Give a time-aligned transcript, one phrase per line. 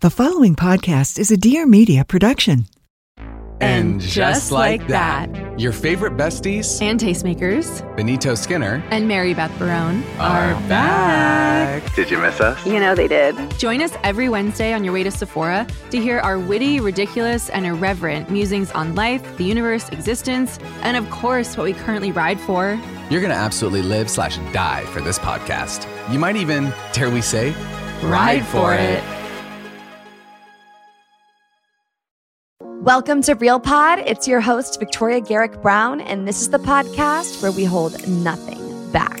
[0.00, 2.66] The following podcast is a Dear Media production.
[3.60, 10.04] And just like that, your favorite besties, and tastemakers, Benito Skinner, and Mary Beth Barone
[10.20, 11.92] are back.
[11.96, 12.64] Did you miss us?
[12.64, 13.34] You know they did.
[13.58, 17.66] Join us every Wednesday on your way to Sephora to hear our witty, ridiculous, and
[17.66, 22.80] irreverent musings on life, the universe, existence, and of course, what we currently ride for.
[23.10, 25.88] You're going to absolutely live slash die for this podcast.
[26.12, 27.52] You might even, dare we say,
[28.00, 29.02] Ride for it.
[32.82, 33.98] Welcome to Real Pod.
[33.98, 38.92] It's your host, Victoria Garrick Browne, and this is the podcast where we hold nothing
[38.92, 39.20] back.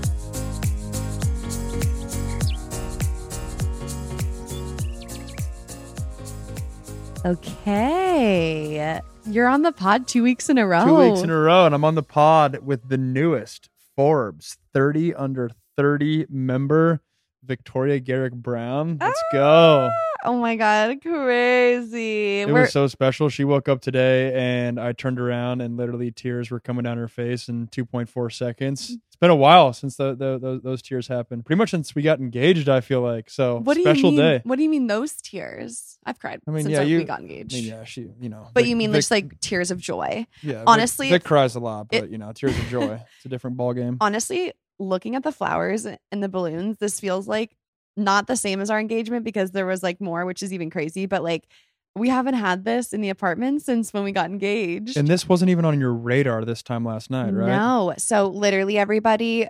[7.23, 8.99] Okay.
[9.27, 10.85] You're on the pod two weeks in a row.
[10.85, 15.13] Two weeks in a row, and I'm on the pod with the newest Forbes 30
[15.13, 17.01] under 30 member,
[17.43, 18.97] Victoria Garrick Browne.
[18.99, 19.89] Let's go.
[19.91, 22.41] Ah, oh my God, crazy.
[22.41, 23.29] It We're- was so special.
[23.29, 27.07] She woke up today, and I turned around, and literally tears were coming down her
[27.07, 28.97] face in 2.4 seconds.
[29.21, 31.45] Been a while since the, the, those, those tears happened.
[31.45, 33.29] Pretty much since we got engaged, I feel like.
[33.29, 34.25] So What do special you mean?
[34.25, 34.41] day.
[34.43, 35.99] What do you mean those tears?
[36.03, 37.53] I've cried I mean, since yeah, you we got engaged.
[37.53, 38.47] I mean, yeah, she, you know.
[38.51, 40.25] But Vic- you mean Vic- just like tears of joy?
[40.41, 42.99] yeah, Vic- honestly, Vic cries a lot, but it- you know, tears of joy.
[43.17, 43.97] It's a different ball game.
[44.01, 47.55] Honestly, looking at the flowers and the balloons, this feels like
[47.95, 51.05] not the same as our engagement because there was like more, which is even crazy.
[51.05, 51.47] But like,
[51.95, 54.97] we haven't had this in the apartment since when we got engaged.
[54.97, 57.47] And this wasn't even on your radar this time last night, right?
[57.47, 57.93] No.
[57.97, 59.47] So literally everybody,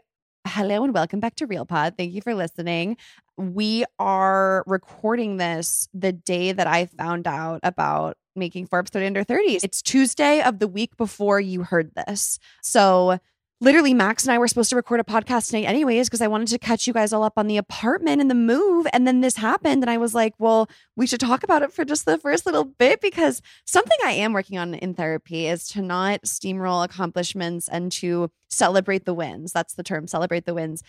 [0.47, 1.95] hello and welcome back to Real Pod.
[1.97, 2.97] Thank you for listening.
[3.37, 9.23] We are recording this the day that I found out about making Forbes 30 under
[9.23, 9.63] 30s.
[9.63, 12.39] It's Tuesday of the week before you heard this.
[12.61, 13.19] So
[13.61, 16.47] literally Max and I were supposed to record a podcast tonight anyways because I wanted
[16.47, 19.37] to catch you guys all up on the apartment and the move and then this
[19.37, 22.47] happened and I was like, well, we should talk about it for just the first
[22.47, 27.69] little bit because something I am working on in therapy is to not steamroll accomplishments
[27.69, 29.53] and to celebrate the wins.
[29.53, 30.83] That's the term, celebrate the wins.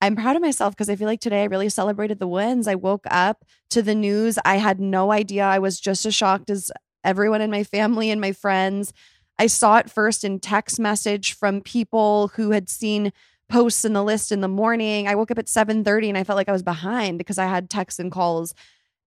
[0.00, 2.68] I'm proud of myself because I feel like today I really celebrated the wins.
[2.68, 4.38] I woke up to the news.
[4.44, 5.44] I had no idea.
[5.44, 6.70] I was just as shocked as
[7.02, 8.92] everyone in my family and my friends.
[9.38, 13.12] I saw it first in text message from people who had seen
[13.48, 15.08] posts in the list in the morning.
[15.08, 17.70] I woke up at 7:30 and I felt like I was behind because I had
[17.70, 18.54] texts and calls.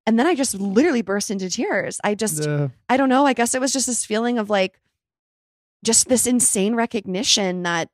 [0.07, 1.99] And then I just literally burst into tears.
[2.03, 2.69] I just Yeah.
[2.89, 3.25] I don't know.
[3.25, 4.79] I guess it was just this feeling of like
[5.83, 7.89] just this insane recognition that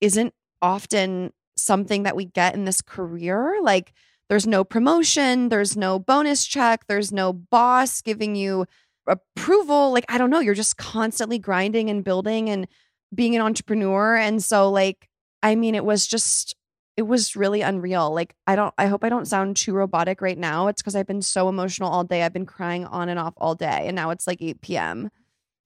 [0.00, 3.58] isn't often something that we get in this career.
[3.62, 3.92] Like
[4.28, 8.66] there's no promotion, there's no bonus check, there's no boss giving you
[9.10, 9.92] approval.
[9.92, 12.66] Like I don't know, you're just constantly grinding and building and
[13.14, 15.08] being an entrepreneur and so like
[15.42, 16.54] I mean it was just
[16.96, 18.12] it was really unreal.
[18.14, 20.68] Like I don't I hope I don't sound too robotic right now.
[20.68, 22.22] It's cuz I've been so emotional all day.
[22.22, 25.10] I've been crying on and off all day and now it's like 8 p.m.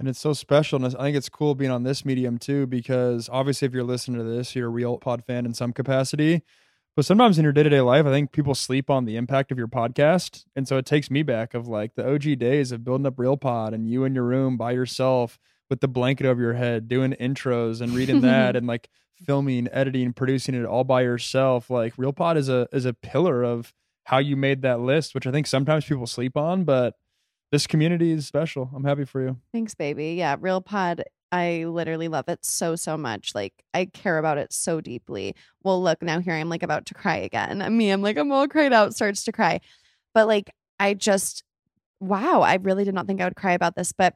[0.01, 0.85] And it's so special.
[0.85, 4.19] And I think it's cool being on this medium too, because obviously, if you're listening
[4.19, 6.43] to this, you're a real pod fan in some capacity.
[6.97, 9.51] But sometimes in your day to day life, I think people sleep on the impact
[9.51, 10.45] of your podcast.
[10.55, 13.37] And so it takes me back of like the OG days of building up Real
[13.37, 15.39] Pod and you in your room by yourself
[15.69, 18.89] with the blanket over your head, doing intros and reading that and like
[19.27, 21.69] filming, editing, producing it all by yourself.
[21.69, 23.73] Like Real Pod is a is a pillar of
[24.05, 26.95] how you made that list, which I think sometimes people sleep on, but
[27.51, 28.71] this community is special.
[28.75, 29.39] I'm happy for you.
[29.53, 30.15] Thanks, baby.
[30.15, 31.05] Yeah, Real Pod.
[31.35, 33.35] I literally love it so so much.
[33.35, 35.35] Like I care about it so deeply.
[35.65, 37.77] Well, look, now here I'm like about to cry again.
[37.77, 39.61] Me, I'm like I'm all cried out, starts to cry.
[40.15, 41.43] But like I just
[42.01, 44.15] wow, I really did not think I would cry about this, but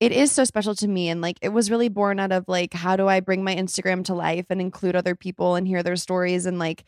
[0.00, 2.74] it is so special to me and like it was really born out of like
[2.74, 5.96] how do I bring my Instagram to life and include other people and hear their
[5.96, 6.84] stories and like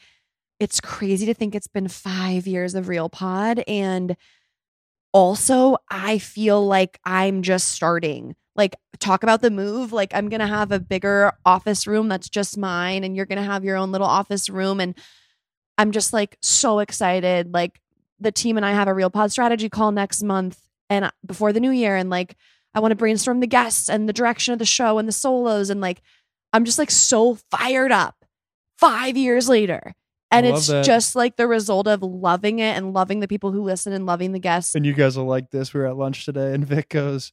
[0.60, 4.16] it's crazy to think it's been 5 years of Real Pod and
[5.12, 8.34] also I feel like I'm just starting.
[8.54, 12.58] Like talk about the move, like I'm to have a bigger office room that's just
[12.58, 14.94] mine and you're to have your own little office room and
[15.78, 17.52] I'm just like so excited.
[17.54, 17.80] Like
[18.20, 20.60] the team and I have a real pod strategy call next month
[20.90, 22.36] and uh, before the new year and like
[22.74, 25.70] I want to brainstorm the guests and the direction of the show and the solos
[25.70, 26.02] and like
[26.52, 28.16] I'm just like so fired up
[28.78, 29.94] 5 years later
[30.30, 30.84] And it's that.
[30.84, 34.32] just like the result of loving it and loving the people who listen and loving
[34.32, 34.74] the guests.
[34.74, 35.74] And you guys will like this.
[35.74, 37.32] We were at lunch today, and Vic goes,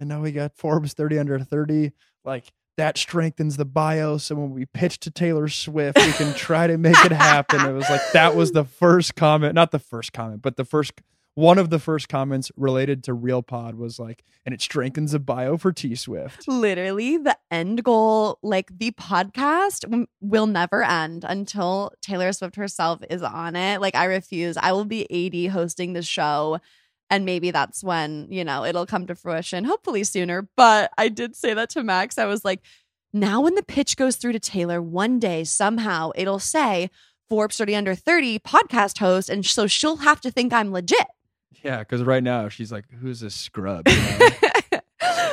[0.00, 1.92] and now we got Forbes 30 under 30.
[2.24, 4.18] Like, that strengthens the bio.
[4.18, 7.60] So when we pitch to Taylor Swift, we can try to make it happen.
[7.62, 10.92] It was like, that was the first comment, not the first comment, but the first,
[11.34, 15.18] one of the first comments related to Real Pod was like, and it strengthens the
[15.18, 16.46] bio for T Swift.
[16.46, 23.22] Literally, the end goal, like the podcast will never end until Taylor Swift herself is
[23.22, 23.80] on it.
[23.80, 24.56] Like, I refuse.
[24.56, 26.60] I will be 80 hosting the show.
[27.08, 30.48] And maybe that's when, you know, it'll come to fruition, hopefully sooner.
[30.56, 32.18] But I did say that to Max.
[32.18, 32.60] I was like,
[33.12, 36.90] now when the pitch goes through to Taylor, one day somehow it'll say
[37.28, 39.28] Forbes 30 under 30 podcast host.
[39.30, 41.06] And so she'll have to think I'm legit.
[41.62, 43.88] Yeah, because right now she's like, who's this scrub?
[43.88, 44.28] You know?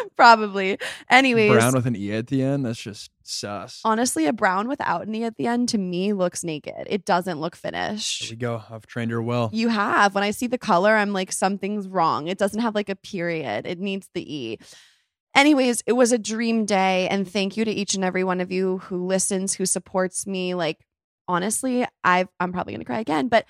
[0.16, 0.78] Probably.
[1.10, 2.66] Anyways, Brown with an E at the end.
[2.66, 3.82] That's just sus.
[3.86, 6.88] honestly, a brown without an E at the end to me looks naked.
[6.88, 8.22] It doesn't look finished.
[8.22, 8.64] There we go.
[8.70, 9.50] I've trained her well.
[9.54, 10.16] You have.
[10.16, 12.28] When I see the color, I'm like, something's wrong.
[12.28, 14.60] It doesn't have like a period, it needs the E.
[15.36, 17.08] Anyways, it was a dream day.
[17.10, 20.54] And thank you to each and every one of you who listens, who supports me.
[20.54, 20.86] Like,
[21.28, 23.46] honestly, I've, I'm probably going to cry again, but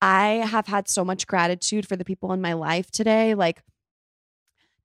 [0.00, 3.34] I have had so much gratitude for the people in my life today.
[3.34, 3.62] Like,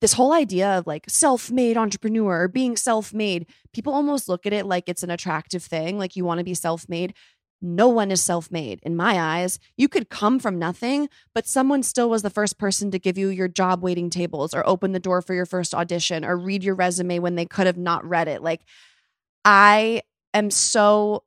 [0.04, 4.90] this whole idea of like self-made entrepreneur being self-made people almost look at it like
[4.90, 7.14] it's an attractive thing like you want to be self-made.
[7.62, 9.60] No one is self-made in my eyes.
[9.78, 13.30] You could come from nothing but someone still was the first person to give you
[13.30, 16.76] your job waiting tables or open the door for your first audition or read your
[16.76, 18.44] resume when they could have not read it.
[18.44, 18.66] Like
[19.46, 20.02] i
[20.34, 21.24] am so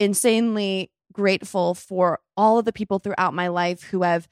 [0.00, 4.26] insanely grateful for all of the people throughout my life who have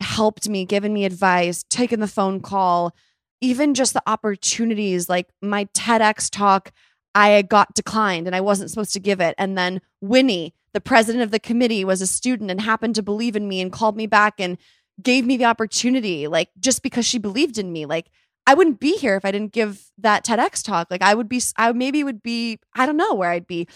[0.00, 2.94] helped me, given me advice, taken the phone call,
[3.40, 6.72] even just the opportunities like my TEDx talk,
[7.14, 9.34] I got declined and I wasn't supposed to give it.
[9.38, 13.36] And then Winnie, the president of the committee, was a student and happened to believe
[13.36, 14.58] in me and called me back and
[15.02, 17.86] gave me the opportunity, like just because she believed in me.
[17.86, 18.10] Like
[18.46, 20.88] I wouldn't be here if I didn't give that TEDx talk.
[20.90, 23.66] Like I would be, I maybe would be, I don't know where I'd be.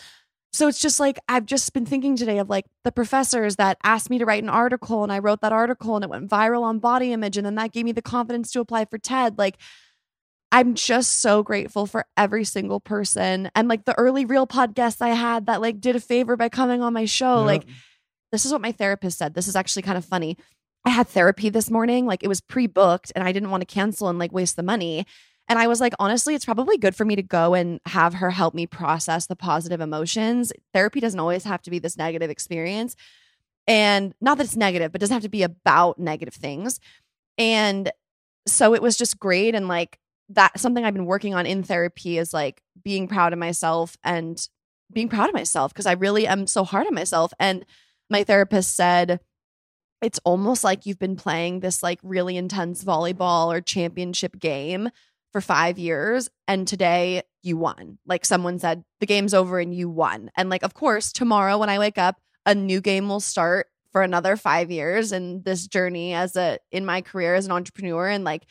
[0.55, 4.09] So it's just like I've just been thinking today of like the professors that asked
[4.09, 6.79] me to write an article and I wrote that article and it went viral on
[6.79, 9.37] body image and then that gave me the confidence to apply for TED.
[9.37, 9.57] Like
[10.53, 15.03] I'm just so grateful for every single person and like the early real pod guests
[15.03, 17.43] I had that like did a favor by coming on my show.
[17.43, 17.65] Like
[18.31, 19.35] this is what my therapist said.
[19.35, 20.39] This is actually kind of funny.
[20.85, 24.09] I had therapy this morning, like it was pre-booked and I didn't want to cancel
[24.09, 25.05] and like waste the money.
[25.49, 28.31] And I was like, honestly, it's probably good for me to go and have her
[28.31, 30.53] help me process the positive emotions.
[30.73, 32.97] Therapy doesn't always have to be this negative experience.
[33.67, 36.81] And not that it's negative, but it doesn't have to be about negative things.
[37.37, 37.91] And
[38.47, 39.55] so it was just great.
[39.55, 39.99] And like
[40.31, 44.39] that, something I've been working on in therapy is like being proud of myself and
[44.93, 47.33] being proud of myself because I really am so hard on myself.
[47.39, 47.67] And
[48.09, 49.21] my therapist said,
[50.03, 54.91] it's almost like you've been playing this like really intense volleyball or championship game
[55.35, 57.99] for five years and today you won.
[58.07, 60.31] Like someone said, the game's over and you won.
[60.37, 64.03] And like, of course, tomorrow when I wake up, a new game will start for
[64.03, 68.23] another five years and this journey as a in my career as an entrepreneur and
[68.23, 68.45] like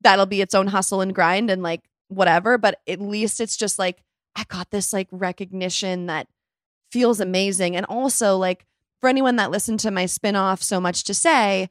[0.00, 2.56] that'll be its own hustle and grind and like whatever.
[2.56, 4.02] But at least it's just like
[4.34, 6.28] I got this like recognition that
[6.90, 7.76] feels amazing.
[7.76, 8.64] And also like
[9.02, 11.68] for anyone that listened to my spin-off so much to say,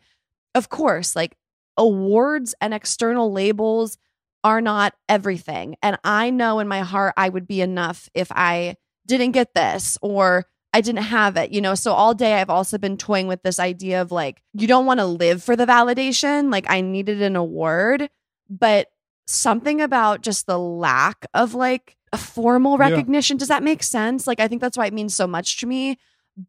[0.54, 1.36] of course, like
[1.78, 3.98] awards and external labels
[4.44, 5.76] are not everything.
[5.82, 9.98] And I know in my heart I would be enough if I didn't get this
[10.02, 11.76] or I didn't have it, you know.
[11.76, 15.00] So all day I've also been toying with this idea of like, you don't want
[15.00, 16.52] to live for the validation.
[16.52, 18.10] Like, I needed an award,
[18.50, 18.88] but
[19.28, 22.90] something about just the lack of like a formal Yeah.
[22.90, 23.38] recognition.
[23.38, 24.28] Does that make sense?
[24.28, 25.98] Like, I think that's why it means so much to me,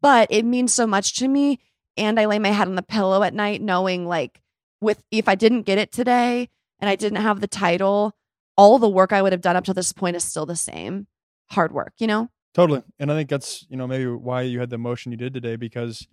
[0.01, 1.59] but it means so much to me.
[1.97, 4.41] And I lay my head on the pillow at night knowing like,
[4.81, 8.15] with if I didn't get it today and I didn't have the title,
[8.57, 11.07] all the work I would have done up to this point is still the same
[11.51, 12.29] hard work, you know?
[12.53, 12.83] Totally.
[12.99, 15.55] And I think that's, you know, maybe why you had the emotion you did today
[15.55, 16.07] because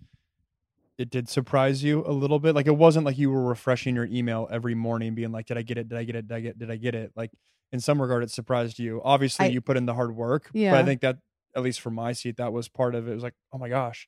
[0.97, 2.55] it did surprise you a little bit.
[2.55, 5.61] Like it wasn't like you were refreshing your email every morning being like, did I
[5.61, 5.87] get it?
[5.89, 6.27] Did I get it?
[6.27, 7.11] Did I get did I get it?
[7.15, 7.31] Like
[7.71, 9.01] in some regard it surprised you.
[9.03, 10.49] Obviously I- you put in the hard work.
[10.71, 11.17] But I think that
[11.55, 13.11] at least from my seat, that was part of it.
[13.11, 14.07] It was like, oh my gosh,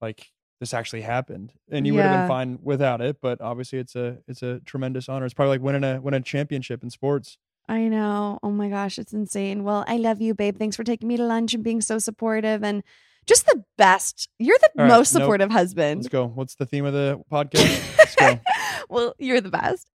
[0.00, 0.30] like
[0.62, 1.52] this actually happened.
[1.72, 3.16] And you would have been fine without it.
[3.20, 5.24] But obviously it's a it's a tremendous honor.
[5.24, 7.36] It's probably like winning a winning a championship in sports.
[7.68, 8.38] I know.
[8.44, 9.64] Oh my gosh, it's insane.
[9.64, 10.56] Well, I love you, babe.
[10.58, 12.84] Thanks for taking me to lunch and being so supportive and
[13.26, 14.28] just the best.
[14.38, 15.22] You're the All right, most nope.
[15.22, 16.08] supportive Let's husband.
[16.10, 16.28] go.
[16.28, 17.98] What's the theme of the podcast?
[17.98, 18.38] Let's go.
[18.88, 19.88] well, you're the best.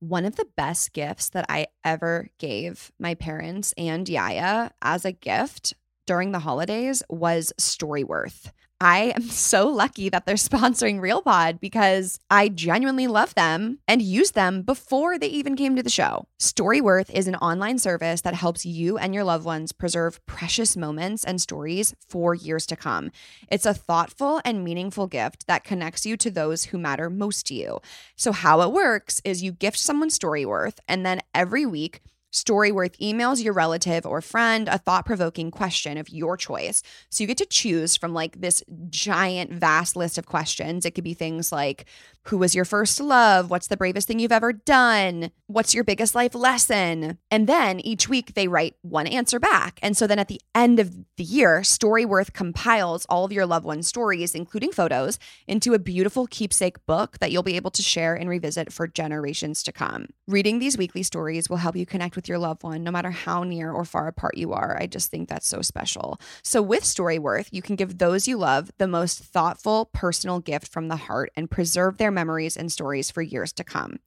[0.00, 5.12] One of the best gifts that I ever gave my parents and Yaya as a
[5.12, 5.74] gift
[6.06, 8.50] during the holidays was Storyworth.
[8.80, 14.32] I am so lucky that they're sponsoring RealPod because I genuinely love them and use
[14.32, 16.26] them before they even came to the show.
[16.38, 21.24] Storyworth is an online service that helps you and your loved ones preserve precious moments
[21.24, 23.10] and stories for years to come.
[23.50, 27.54] It's a thoughtful and meaningful gift that connects you to those who matter most to
[27.54, 27.80] you.
[28.16, 32.00] So, how it works is you gift someone Storyworth, and then every week,
[32.36, 36.82] Storyworth emails your relative or friend a thought provoking question of your choice.
[37.08, 40.84] So you get to choose from like this giant, vast list of questions.
[40.84, 41.86] It could be things like,
[42.24, 43.48] who was your first love?
[43.48, 45.30] What's the bravest thing you've ever done?
[45.46, 47.16] What's your biggest life lesson?
[47.30, 49.78] And then each week they write one answer back.
[49.80, 53.64] And so then at the end of the year, Storyworth compiles all of your loved
[53.64, 58.14] one's stories, including photos, into a beautiful keepsake book that you'll be able to share
[58.14, 60.08] and revisit for generations to come.
[60.28, 63.44] Reading these weekly stories will help you connect with your loved one, no matter how
[63.44, 64.76] near or far apart you are.
[64.76, 66.20] I just think that's so special.
[66.42, 70.88] So with Storyworth, you can give those you love the most thoughtful, personal gift from
[70.88, 74.00] the heart and preserve their memories and stories for years to come.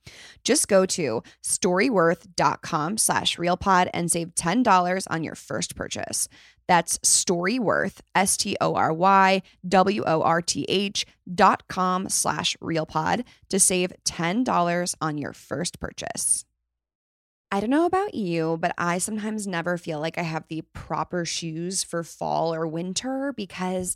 [0.43, 6.27] Just go to storyworth.com slash realpod and save $10 on your first purchase.
[6.69, 12.55] That's Storyworth, S T O R Y W O R T H dot com slash
[12.61, 16.45] realpod to save $10 on your first purchase.
[17.51, 21.25] I don't know about you, but I sometimes never feel like I have the proper
[21.25, 23.95] shoes for fall or winter because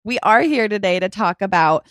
[0.03, 1.87] We are here today to talk about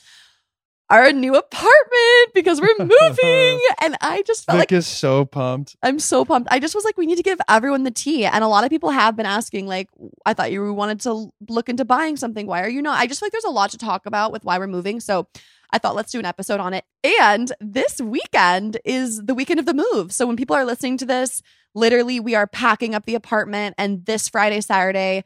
[0.91, 3.59] our new apartment because we're moving.
[3.81, 5.75] and I just felt Vic like is so pumped.
[5.81, 6.49] I'm so pumped.
[6.51, 8.25] I just was like, we need to give everyone the tea.
[8.25, 9.89] And a lot of people have been asking, like,
[10.25, 12.45] I thought you wanted to look into buying something.
[12.45, 12.99] Why are you not?
[12.99, 14.99] I just feel like there's a lot to talk about with why we're moving.
[14.99, 15.27] So
[15.71, 16.83] I thought let's do an episode on it.
[17.21, 20.11] And this weekend is the weekend of the move.
[20.11, 21.41] So when people are listening to this,
[21.73, 25.23] literally we are packing up the apartment and this Friday, Saturday,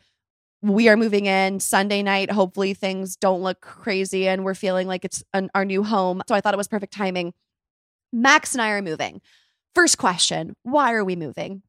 [0.66, 2.32] we are moving in Sunday night.
[2.32, 6.24] Hopefully things don't look crazy and we're feeling like it's an, our new home.
[6.28, 7.34] So I thought it was perfect timing.
[8.12, 9.22] Max and I are moving.
[9.76, 11.62] First question, why are we moving?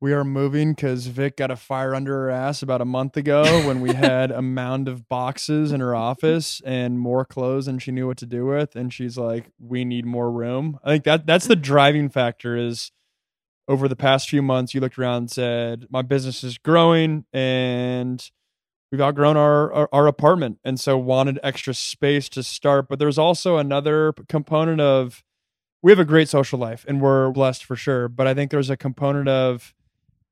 [0.00, 3.42] We are moving because Vic got a fire under her ass about a month ago
[3.66, 7.90] when we had a mound of boxes in her office and more clothes than she
[7.90, 8.76] knew what to do with.
[8.76, 12.56] And she's like, "We need more room." I think that that's the driving factor.
[12.56, 12.92] Is
[13.70, 18.30] over the past few months, you looked around and said, "My business is growing and."
[18.92, 22.88] We've outgrown our, our our apartment, and so wanted extra space to start.
[22.88, 25.22] But there's also another component of
[25.80, 28.08] we have a great social life, and we're blessed for sure.
[28.08, 29.74] But I think there's a component of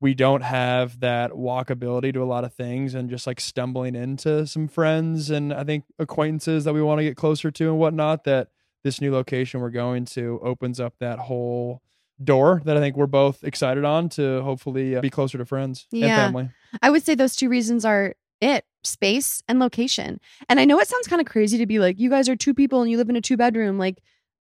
[0.00, 4.46] we don't have that walkability to a lot of things and just like stumbling into
[4.46, 8.24] some friends and I think acquaintances that we want to get closer to and whatnot
[8.24, 8.48] that
[8.84, 11.82] this new location we're going to opens up that whole
[12.22, 15.86] door that I think we're both excited on to hopefully uh, be closer to friends
[15.92, 16.50] and family.
[16.82, 20.20] I would say those two reasons are it space and location.
[20.48, 22.54] And I know it sounds kind of crazy to be like, you guys are two
[22.54, 23.78] people and you live in a two bedroom.
[23.78, 24.00] Like,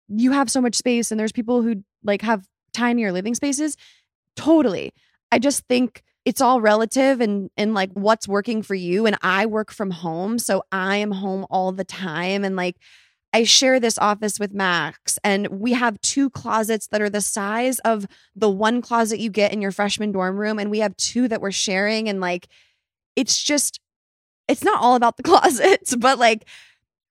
[0.09, 3.75] you have so much space, and there's people who like have tinier living spaces.
[4.35, 4.93] Totally.
[5.31, 9.45] I just think it's all relative and and like what's working for you and I
[9.45, 12.75] work from home so I am home all the time and like
[13.37, 17.77] I share this office with Max and we have two closets that are the size
[17.81, 21.27] of the one closet you get in your freshman dorm room and we have two
[21.27, 22.47] that we're sharing and like
[23.15, 23.79] it's just
[24.47, 26.45] it's not all about the closets, but like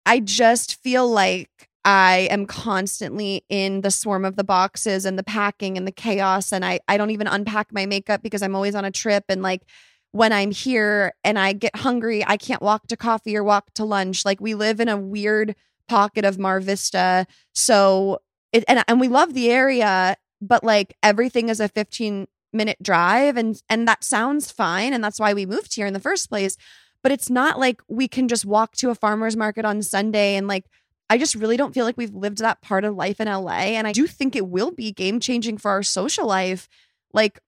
[0.05, 5.23] I just feel like I am constantly in the swarm of the boxes and the
[5.23, 6.53] packing and the chaos.
[6.53, 9.23] And I, I don't even unpack my makeup because I'm always on a trip.
[9.29, 9.63] And like
[10.11, 13.85] when I'm here and I get hungry, I can't walk to coffee or walk to
[13.85, 14.25] lunch.
[14.25, 15.55] Like we live in a weird
[15.89, 17.27] pocket of Mar Vista.
[17.55, 18.21] So
[18.53, 23.37] it, and, and we love the area, but like everything is a 15 minute drive.
[23.37, 24.93] And, and that sounds fine.
[24.93, 26.57] And that's why we moved here in the first place.
[27.03, 30.49] But it's not like we can just walk to a farmer's market on Sunday and
[30.49, 30.65] like,
[31.09, 33.77] I just really don't feel like we've lived that part of life in LA.
[33.77, 36.69] And I do think it will be game changing for our social life.
[37.13, 37.39] Like,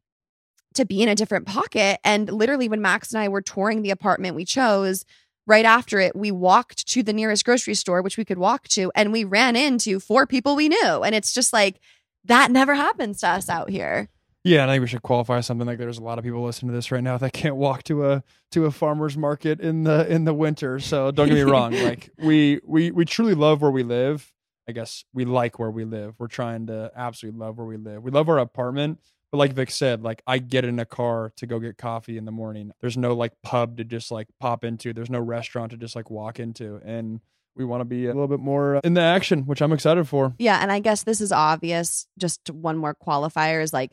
[0.79, 1.99] to be in a different pocket.
[2.05, 5.05] And literally, when Max and I were touring the apartment we chose,
[5.49, 8.93] right after it, we walked to the nearest grocery store, which we could walk to,
[8.95, 11.03] and we ran into four people we knew.
[11.03, 11.81] And it's just like,
[12.25, 14.09] that never happens to us out here.
[14.45, 16.71] Yeah, and I think we should qualify something like there's a lot of people listening
[16.71, 20.07] to this right now that can't walk to a to a farmer's market in the
[20.11, 20.79] in the winter.
[20.79, 24.33] So don't get me wrong, like we we we truly love where we live.
[24.69, 26.15] I guess we like where we live.
[26.19, 28.03] We're trying to absolutely love where we live.
[28.03, 31.47] We love our apartment, but like Vic said, like I get in a car to
[31.47, 32.73] go get coffee in the morning.
[32.81, 34.93] There's no like pub to just like pop into.
[34.93, 36.81] There's no restaurant to just like walk into.
[36.85, 37.21] And
[37.55, 40.09] we want to be a little bit more uh, in the action, which I'm excited
[40.09, 40.35] for.
[40.39, 42.07] Yeah, and I guess this is obvious.
[42.19, 43.93] Just one more qualifier is like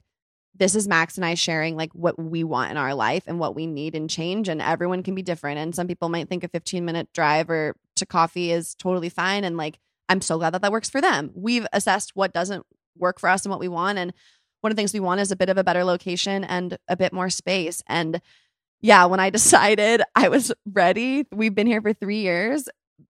[0.57, 3.55] this is Max and I sharing like what we want in our life and what
[3.55, 4.47] we need and change.
[4.47, 5.59] And everyone can be different.
[5.59, 9.43] And some people might think a 15 minute drive or to coffee is totally fine.
[9.43, 11.31] And like, I'm so glad that that works for them.
[11.33, 12.65] We've assessed what doesn't
[12.97, 13.97] work for us and what we want.
[13.97, 14.13] And
[14.65, 16.97] one of the things we want is a bit of a better location and a
[16.97, 17.83] bit more space.
[17.87, 18.19] And
[18.81, 22.67] yeah, when I decided I was ready, we've been here for three years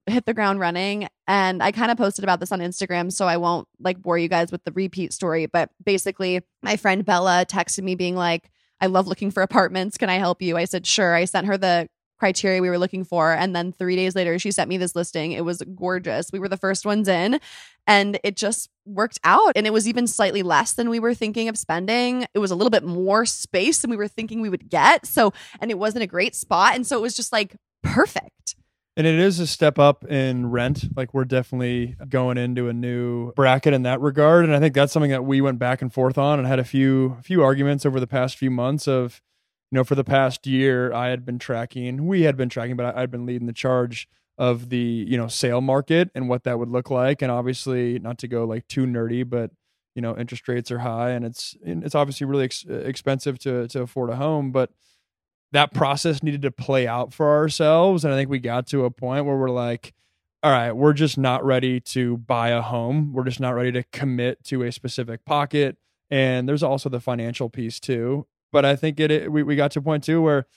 [0.07, 1.07] hit the ground running.
[1.27, 4.27] And I kind of posted about this on Instagram, so I won't like bore you
[4.27, 5.45] guys with the repeat story.
[5.45, 8.49] But basically, my friend Bella texted me being like,
[8.81, 9.97] I love looking for apartments.
[9.97, 10.57] Can I help you?
[10.57, 11.15] I said, sure.
[11.15, 13.31] I sent her the criteria we were looking for.
[13.31, 15.31] And then three days later, she sent me this listing.
[15.31, 16.31] It was gorgeous.
[16.31, 17.39] We were the first ones in,
[17.87, 19.53] and it just worked out.
[19.55, 22.25] And it was even slightly less than we were thinking of spending.
[22.33, 25.05] It was a little bit more space than we were thinking we would get.
[25.05, 26.75] So, and it wasn't a great spot.
[26.75, 28.55] And so it was just like perfect.
[28.97, 30.95] And it is a step up in rent.
[30.95, 34.45] Like we're definitely going into a new bracket in that regard.
[34.45, 36.63] And I think that's something that we went back and forth on and had a
[36.63, 39.21] few few arguments over the past few months of,
[39.71, 42.95] you know, for the past year I had been tracking, we had been tracking, but
[42.95, 46.59] I, I'd been leading the charge of the, you know, sale market and what that
[46.59, 47.21] would look like.
[47.21, 49.51] And obviously not to go like too nerdy, but
[49.95, 53.67] you know, interest rates are high and it's it's obviously really ex- uh, expensive to
[53.69, 54.71] to afford a home, but
[55.51, 58.03] that process needed to play out for ourselves.
[58.03, 59.93] And I think we got to a point where we're like,
[60.43, 63.13] all right, we're just not ready to buy a home.
[63.13, 65.77] We're just not ready to commit to a specific pocket.
[66.11, 68.27] And there's also the financial piece too.
[68.51, 70.47] But I think it, it we, we got to a point too where,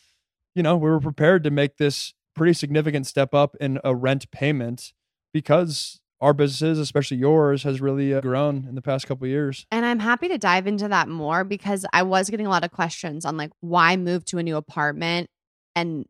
[0.54, 4.30] you know, we were prepared to make this pretty significant step up in a rent
[4.30, 4.92] payment
[5.32, 9.66] because our businesses, especially yours, has really uh, grown in the past couple years.
[9.70, 12.72] And I'm happy to dive into that more because I was getting a lot of
[12.72, 15.30] questions on like why move to a new apartment
[15.76, 16.06] and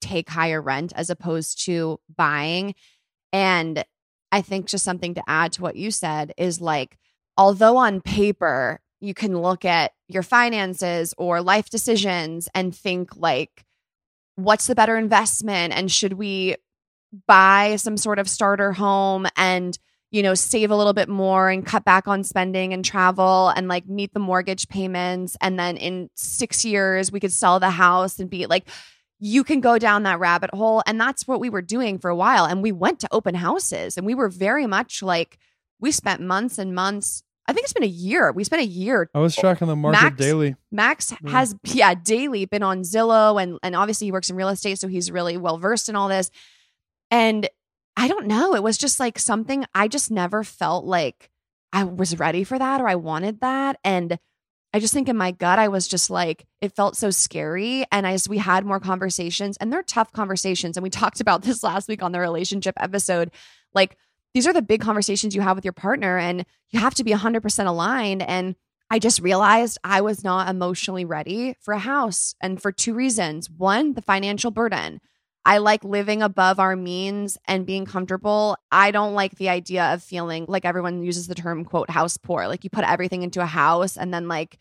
[0.00, 2.74] take higher rent as opposed to buying.
[3.32, 3.84] And
[4.30, 6.98] I think just something to add to what you said is like,
[7.38, 13.64] although on paper you can look at your finances or life decisions and think like,
[14.36, 15.74] what's the better investment?
[15.74, 16.56] And should we
[17.26, 19.78] buy some sort of starter home and
[20.10, 23.68] you know save a little bit more and cut back on spending and travel and
[23.68, 25.36] like meet the mortgage payments?
[25.40, 28.68] And then in 6 years we could sell the house and be like
[29.18, 30.82] you can go down that rabbit hole.
[30.86, 32.44] And that's what we were doing for a while.
[32.44, 35.38] And we went to open houses and we were very much like
[35.80, 38.32] we spent months and months I think it's been a year.
[38.32, 39.08] We spent a year.
[39.14, 40.56] I was tracking the market Max, daily.
[40.72, 41.30] Max Yeah.
[41.30, 44.88] has yeah daily been on Zillow and and obviously he works in real estate, so
[44.88, 46.30] he's really well versed in all this.
[47.10, 47.48] And
[47.96, 51.30] I don't know, it was just like something I just never felt like
[51.72, 53.78] I was ready for that or I wanted that.
[53.84, 54.18] And
[54.74, 57.86] I just think in my gut, I was just like, it felt so scary.
[57.90, 61.62] And as we had more conversations, and they're tough conversations, and we talked about this
[61.62, 63.30] last week on the relationship episode,
[63.72, 63.96] like
[64.36, 67.10] these are the big conversations you have with your partner, and you have to be
[67.10, 68.20] 100% aligned.
[68.20, 68.54] And
[68.90, 72.34] I just realized I was not emotionally ready for a house.
[72.42, 75.00] And for two reasons one, the financial burden.
[75.46, 78.58] I like living above our means and being comfortable.
[78.70, 82.46] I don't like the idea of feeling like everyone uses the term quote house poor.
[82.46, 84.58] Like you put everything into a house and then like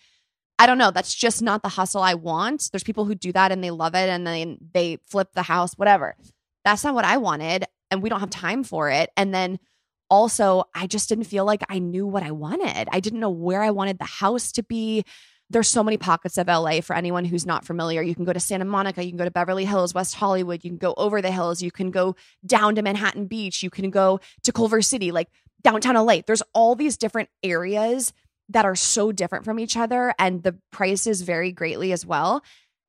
[0.58, 2.70] I don't know, that's just not the hustle I want.
[2.72, 5.74] There's people who do that and they love it and then they flip the house,
[5.74, 6.16] whatever.
[6.64, 9.10] That's not what I wanted and we don't have time for it.
[9.16, 9.60] And then
[10.10, 12.88] also, I just didn't feel like I knew what I wanted.
[12.92, 15.04] I didn't know where I wanted the house to be.
[15.50, 18.02] there's so many pockets of LA for anyone who's not familiar.
[18.02, 20.72] You can go to Santa Monica, you can go to Beverly Hills, West Hollywood, you
[20.72, 24.20] can go over the hills, you can go down to Manhattan Beach, you can go
[24.44, 25.30] to Culver City, like
[25.62, 26.22] downtown LA.
[26.26, 28.12] There's all these different areas
[28.50, 32.44] that are so different from each other and the prices vary greatly as well.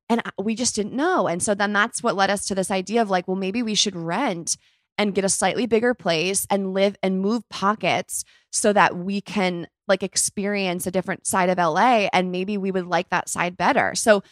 [0.09, 1.27] And uh, we just didn't know.
[1.27, 3.75] And so then that's what led us to this idea of like, well, maybe we
[3.75, 4.57] should rent
[4.97, 9.67] and get a slightly bigger place and live and move pockets so that we can
[9.87, 13.95] like experience a different side of LA and maybe we would like that side better.
[13.95, 14.23] So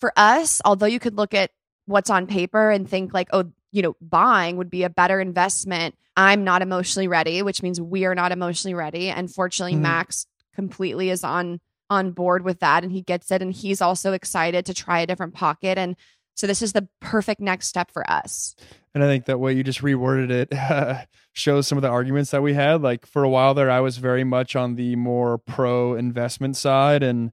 [0.00, 1.50] for us, although you could look at
[1.86, 5.94] what's on paper and think like, oh, you know, buying would be a better investment.
[6.16, 9.08] I'm not emotionally ready, which means we are not emotionally ready.
[9.10, 9.82] And fortunately, mm-hmm.
[9.82, 14.12] Max completely is on on board with that and he gets it and he's also
[14.12, 15.96] excited to try a different pocket and
[16.34, 18.54] so this is the perfect next step for us.
[18.94, 22.30] And I think that way you just reworded it uh, shows some of the arguments
[22.30, 22.82] that we had.
[22.82, 27.02] Like for a while there, I was very much on the more pro investment side
[27.02, 27.32] and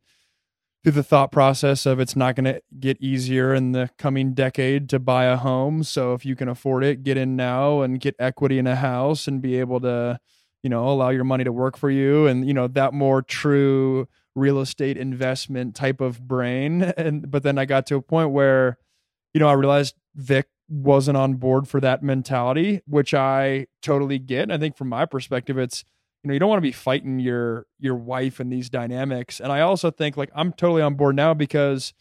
[0.84, 4.90] through the thought process of it's not going to get easier in the coming decade
[4.90, 5.84] to buy a home.
[5.84, 9.28] So if you can afford it, get in now and get equity in a house
[9.28, 10.20] and be able to,
[10.64, 12.26] you know, allow your money to work for you.
[12.26, 16.94] And, you know, that more true real estate investment type of brain.
[16.98, 18.78] And, but then I got to a point where,
[19.34, 24.52] you know, I realized Vic wasn't on board for that mentality, which I totally get.
[24.52, 25.84] I think from my perspective, it's,
[26.24, 29.40] you know, you don't want to be fighting your your wife in these dynamics.
[29.40, 31.94] And I also think like I'm totally on board now because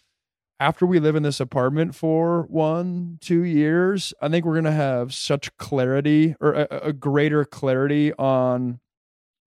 [0.60, 5.14] after we live in this apartment for one, two years, I think we're gonna have
[5.14, 8.78] such clarity or a, a greater clarity on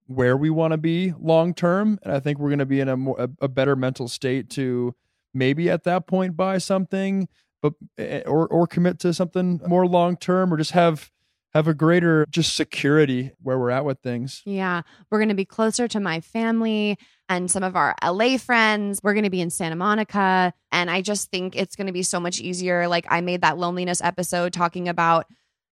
[0.06, 1.98] where we want to be long term.
[2.02, 4.94] And I think we're gonna be in a more a, a better mental state to
[5.32, 7.28] maybe at that point buy something
[7.64, 11.10] but eh, or or commit to something more long term or just have
[11.54, 14.42] have a greater just security where we're at with things.
[14.44, 14.82] Yeah.
[15.08, 16.98] We're going to be closer to my family
[17.28, 19.00] and some of our LA friends.
[19.02, 20.52] We're going to be in Santa Monica.
[20.72, 22.88] And I just think it's going to be so much easier.
[22.88, 25.26] Like I made that loneliness episode talking about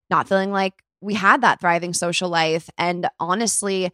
[0.08, 2.70] not feeling like we had that thriving social life.
[2.78, 3.90] And honestly,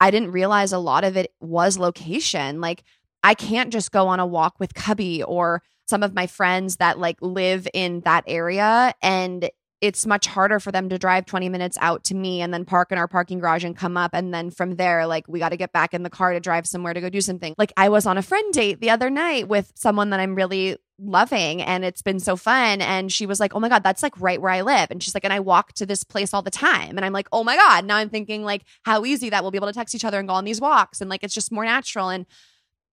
[0.00, 2.60] I didn't realize a lot of it was location.
[2.60, 2.84] Like
[3.22, 6.98] I can't just go on a walk with Cubby or some of my friends that
[6.98, 9.50] like live in that area and
[9.82, 12.90] it's much harder for them to drive 20 minutes out to me and then park
[12.92, 15.56] in our parking garage and come up and then from there like we got to
[15.58, 17.54] get back in the car to drive somewhere to go do something.
[17.58, 20.78] Like i was on a friend date the other night with someone that i'm really
[20.98, 24.18] loving and it's been so fun and she was like oh my god that's like
[24.18, 24.90] right where i live.
[24.90, 26.96] And she's like and i walk to this place all the time.
[26.96, 27.84] And i'm like oh my god.
[27.84, 30.26] Now i'm thinking like how easy that we'll be able to text each other and
[30.26, 32.24] go on these walks and like it's just more natural and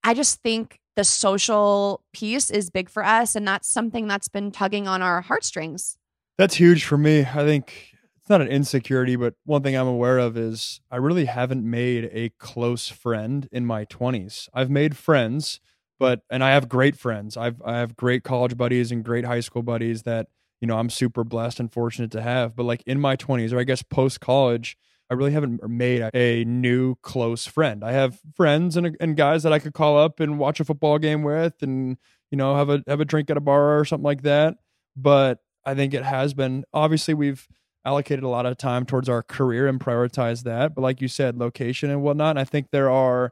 [0.04, 3.36] i just think the social piece is big for us.
[3.36, 5.96] And that's something that's been tugging on our heartstrings.
[6.40, 7.22] That's huge for me.
[7.22, 11.26] I think it's not an insecurity, but one thing I'm aware of is I really
[11.26, 14.50] haven't made a close friend in my 20s.
[14.54, 15.60] I've made friends,
[16.00, 17.38] but and I have great friends.
[17.38, 20.28] I've I have great college buddies and great high school buddies that,
[20.60, 22.56] you know, I'm super blessed and fortunate to have.
[22.56, 24.78] But like in my 20s or I guess post college,
[25.10, 27.84] I really haven't made a new close friend.
[27.84, 31.00] I have friends and, and guys that I could call up and watch a football
[31.00, 31.98] game with and,
[32.30, 34.58] you know, have a, have a drink at a bar or something like that.
[34.96, 37.48] But I think it has been, obviously we've
[37.86, 40.76] allocated a lot of time towards our career and prioritize that.
[40.76, 42.38] But like you said, location and whatnot.
[42.38, 43.32] I think there are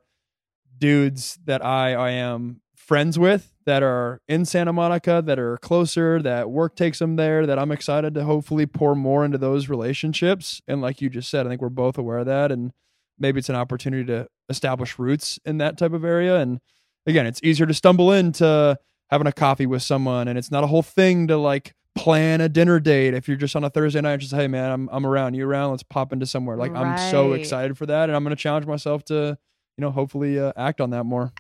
[0.78, 6.22] dudes that I, I am friends with that are in Santa Monica that are closer,
[6.22, 10.62] that work takes them there, that I'm excited to hopefully pour more into those relationships.
[10.68, 12.52] And like you just said, I think we're both aware of that.
[12.52, 12.72] And
[13.18, 16.38] maybe it's an opportunity to establish roots in that type of area.
[16.38, 16.60] And
[17.08, 18.78] again, it's easier to stumble into
[19.10, 22.50] having a coffee with someone and it's not a whole thing to like plan a
[22.50, 25.36] dinner date if you're just on a Thursday night just hey man I'm I'm around
[25.36, 26.86] you around let's pop into somewhere like right.
[26.86, 29.38] I'm so excited for that and I'm going to challenge myself to
[29.78, 31.32] you know hopefully uh, act on that more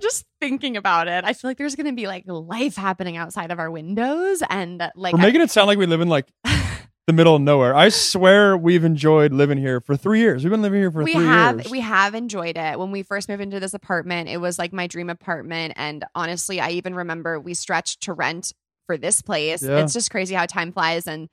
[0.00, 3.50] just thinking about it, I feel like there's going to be like life happening outside
[3.50, 4.42] of our windows.
[4.48, 7.42] And like, we're making I- it sound like we live in like the middle of
[7.42, 7.74] nowhere.
[7.74, 10.42] I swear we've enjoyed living here for three years.
[10.42, 11.70] We've been living here for we three have, years.
[11.70, 12.78] We have enjoyed it.
[12.78, 15.74] When we first moved into this apartment, it was like my dream apartment.
[15.76, 18.52] And honestly, I even remember we stretched to rent
[18.86, 19.62] for this place.
[19.62, 19.78] Yeah.
[19.78, 21.28] It's just crazy how time flies and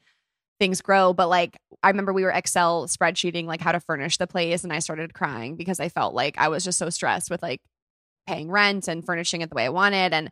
[0.60, 1.14] things grow.
[1.14, 4.72] But like, I remember we were Excel spreadsheeting like how to furnish the place, and
[4.72, 7.62] I started crying because I felt like I was just so stressed with like
[8.28, 10.14] paying rent and furnishing it the way I wanted.
[10.14, 10.32] And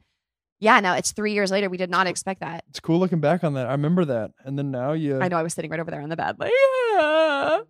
[0.59, 1.69] yeah, now it's three years later.
[1.69, 2.63] We did not expect that.
[2.69, 3.67] It's cool looking back on that.
[3.67, 4.31] I remember that.
[4.45, 5.19] And then now you.
[5.19, 6.37] I know I was sitting right over there on the bed.
[6.39, 6.51] Like,
[6.93, 7.61] yeah.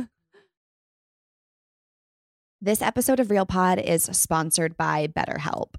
[2.60, 5.74] this episode of Real Pod is sponsored by BetterHelp.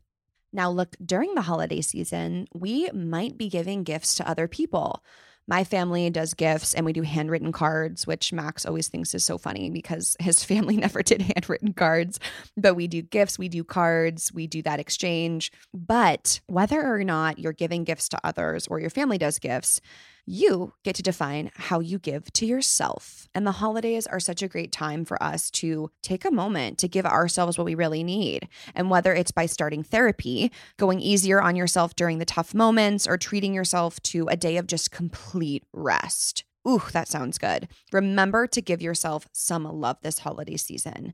[0.54, 5.04] Now, look, during the holiday season, we might be giving gifts to other people.
[5.48, 9.38] My family does gifts and we do handwritten cards, which Max always thinks is so
[9.38, 12.20] funny because his family never did handwritten cards.
[12.58, 15.52] But we do gifts, we do cards, we do that exchange.
[15.74, 19.82] But whether or not you're giving gifts to others or your family does gifts,
[20.26, 23.28] you get to define how you give to yourself.
[23.36, 26.88] And the holidays are such a great time for us to take a moment to
[26.88, 28.48] give ourselves what we really need.
[28.74, 33.18] And whether it's by starting therapy, going easier on yourself during the tough moments, or
[33.18, 36.44] treating yourself to a day of just complete rest.
[36.68, 37.68] Ooh, that sounds good.
[37.92, 41.14] Remember to give yourself some love this holiday season.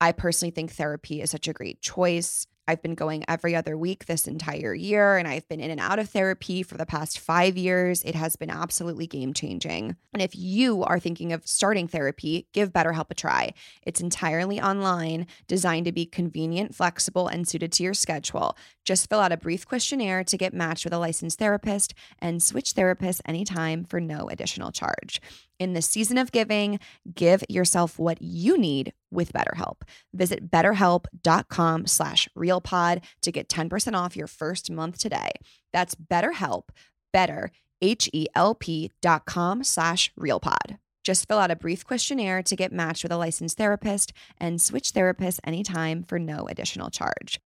[0.00, 2.46] I personally think therapy is such a great choice.
[2.68, 5.98] I've been going every other week this entire year, and I've been in and out
[5.98, 8.04] of therapy for the past five years.
[8.04, 9.96] It has been absolutely game changing.
[10.12, 13.54] And if you are thinking of starting therapy, give BetterHelp a try.
[13.84, 18.54] It's entirely online, designed to be convenient, flexible, and suited to your schedule.
[18.84, 22.74] Just fill out a brief questionnaire to get matched with a licensed therapist and switch
[22.74, 25.22] therapists anytime for no additional charge.
[25.58, 26.78] In the season of giving,
[27.14, 29.82] give yourself what you need with BetterHelp.
[30.14, 35.30] Visit betterhelp.com slash realpod to get 10% off your first month today.
[35.72, 36.68] That's BetterHelp,
[37.12, 40.78] better, H-E-L-P dot com slash realpod.
[41.04, 44.92] Just fill out a brief questionnaire to get matched with a licensed therapist and switch
[44.92, 47.40] therapists anytime for no additional charge.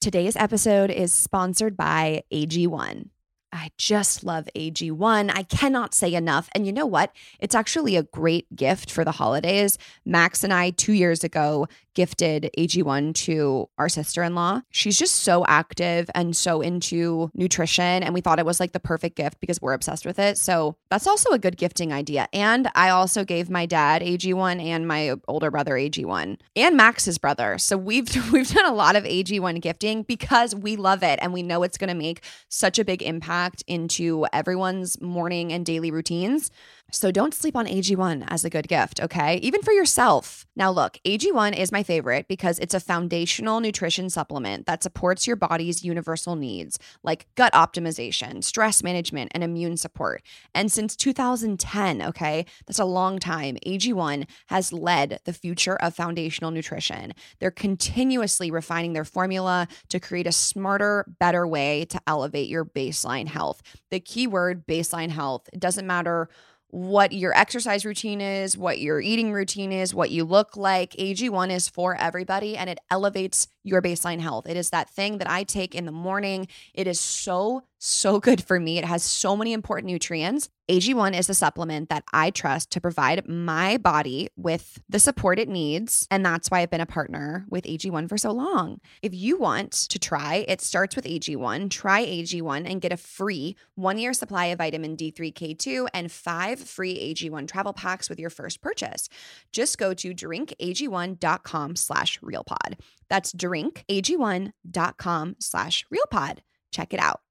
[0.00, 3.08] Today's episode is sponsored by AG1.
[3.52, 5.30] I just love AG1.
[5.34, 6.48] I cannot say enough.
[6.54, 7.12] And you know what?
[7.40, 9.78] It's actually a great gift for the holidays.
[10.04, 14.60] Max and I, two years ago, gifted AG1 to our sister in law.
[14.70, 18.02] She's just so active and so into nutrition.
[18.02, 20.38] And we thought it was like the perfect gift because we're obsessed with it.
[20.38, 22.28] So that's also a good gifting idea.
[22.32, 27.58] And I also gave my dad AG1 and my older brother AG1 and Max's brother.
[27.58, 31.42] So we've we've done a lot of AG1 gifting because we love it and we
[31.42, 36.50] know it's going to make such a big impact into everyone's morning and daily routines.
[36.90, 39.36] So don't sleep on AG1 as a good gift, okay?
[39.36, 40.46] Even for yourself.
[40.56, 45.36] Now, look, AG1 is my favorite because it's a foundational nutrition supplement that supports your
[45.36, 50.22] body's universal needs like gut optimization, stress management, and immune support.
[50.54, 56.50] And since 2010, okay, that's a long time, AG1 has led the future of foundational
[56.50, 57.12] nutrition.
[57.38, 63.28] They're continuously refining their formula to create a smarter, better way to elevate your baseline
[63.28, 63.60] health.
[63.90, 66.30] The keyword baseline health, it doesn't matter
[66.70, 70.92] what your exercise routine is, what your eating routine is, what you look like.
[70.92, 74.46] AG1 is for everybody and it elevates your baseline health.
[74.46, 76.46] It is that thing that I take in the morning.
[76.74, 78.78] It is so, so good for me.
[78.78, 80.48] It has so many important nutrients.
[80.68, 85.48] AG1 is a supplement that I trust to provide my body with the support it
[85.48, 86.06] needs.
[86.10, 88.80] And that's why I've been a partner with AG1 for so long.
[89.00, 91.70] If you want to try, it starts with AG1.
[91.70, 97.14] Try AG1 and get a free one year supply of vitamin D3K2 and five free
[97.14, 99.08] AG1 travel packs with your first purchase.
[99.52, 102.74] Just go to drinkag1.com slash realpod.
[103.08, 106.38] That's drinkag1.com slash realpod.
[106.70, 107.22] Check it out.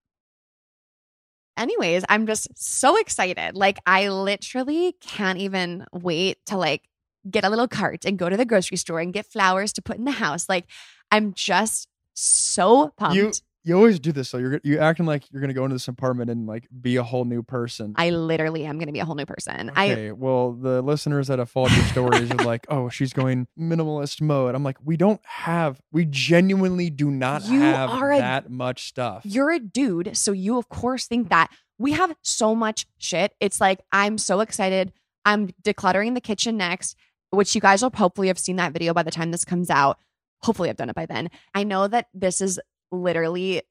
[1.58, 3.56] Anyways, I'm just so excited.
[3.56, 6.84] Like I literally can't even wait to like
[7.30, 9.98] get a little cart and go to the grocery store and get flowers to put
[9.98, 10.48] in the house.
[10.48, 10.66] Like
[11.12, 13.16] I'm just so pumped.
[13.16, 13.32] You
[13.68, 16.30] you always do this, so you're you acting like you're gonna go into this apartment
[16.30, 17.94] and like be a whole new person.
[17.98, 19.70] I literally am gonna be a whole new person.
[19.72, 23.48] Okay, I well, the listeners that have followed your stories are like, oh, she's going
[23.60, 24.56] minimalist mode.
[24.56, 29.24] I'm like, we don't have, we genuinely do not You have a- that much stuff.
[29.26, 33.34] you're a dude, so you of course think that we have so much shit.
[33.40, 34.94] It's like I'm so excited.
[35.26, 36.96] I'm decluttering the kitchen next,
[37.32, 40.00] which you guys will hopefully have seen that video by the time this comes out.
[40.42, 41.30] Hopefully, I've done it by then.
[41.54, 42.60] I know that this is
[42.92, 43.62] literally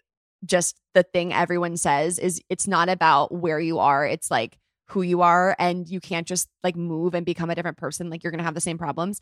[0.45, 4.07] just the thing everyone says is it's not about where you are.
[4.07, 7.79] It's like who you are and you can't just like move and become a different
[7.79, 9.21] person like you're going to have the same problems.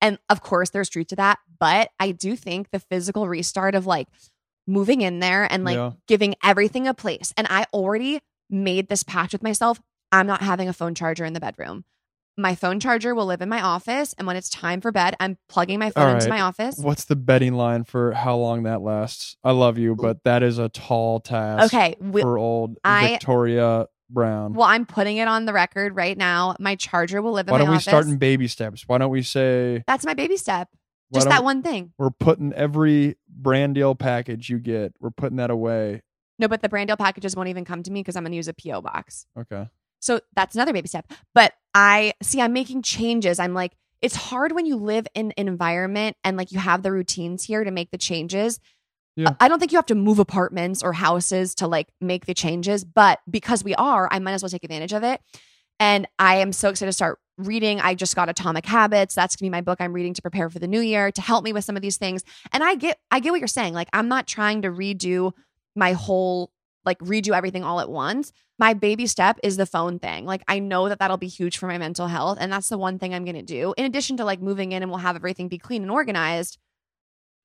[0.00, 3.86] And of course there's truth to that, but I do think the physical restart of
[3.86, 4.08] like
[4.66, 5.92] moving in there and like Yeah.
[6.06, 7.32] giving everything a place.
[7.36, 9.80] And I already made this pact with myself.
[10.12, 11.84] I'm not having a phone charger in the bedroom.
[12.40, 14.14] My phone charger will live in my office.
[14.18, 16.38] And when it's time for bed, I'm plugging my phone All into right.
[16.38, 16.78] my office.
[16.78, 19.36] What's the betting line for how long that lasts?
[19.44, 21.72] I love you, but that is a tall task.
[21.72, 21.96] Okay.
[22.00, 24.54] wi- for old I- Victoria Browne.
[24.54, 26.56] well, I'm putting it on the record right now.
[26.58, 27.84] My charger will live in Why my don't we office.
[27.84, 28.84] start in baby steps?
[28.88, 30.68] Why don't we say That's my baby step.
[31.10, 31.92] why Just don't- that one thing.
[31.98, 34.94] We're putting every brand deal package you get.
[34.98, 36.02] We're putting that away.
[36.38, 38.36] No, but the brand deal packages won't even come to me because I'm going to
[38.36, 39.26] use a PO box.
[39.38, 39.68] Okay.
[40.00, 41.10] So that's another baby step.
[41.34, 43.38] But I see, I'm making changes.
[43.38, 46.90] I'm like, it's hard when you live in an environment and like you have the
[46.90, 48.58] routines here to make the changes.
[49.16, 49.34] Yeah.
[49.38, 52.84] I don't think you have to move apartments or houses to like make the changes,
[52.84, 55.20] but because we are, I might as well take advantage of it.
[55.78, 57.80] And I am so excited to start reading.
[57.80, 59.14] I just got Atomic Habits.
[59.14, 61.44] That's gonna be my book I'm reading to prepare for the new year to help
[61.44, 62.22] me with some of these things.
[62.52, 63.74] And I get I get what you're saying.
[63.74, 65.32] Like I'm not trying to redo
[65.74, 66.50] my whole
[66.84, 68.32] like redo everything all at once.
[68.58, 70.24] My baby step is the phone thing.
[70.26, 72.98] Like I know that that'll be huge for my mental health and that's the one
[72.98, 73.74] thing I'm going to do.
[73.76, 76.58] In addition to like moving in and we'll have everything be clean and organized.